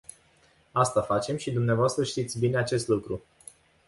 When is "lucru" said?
2.87-3.23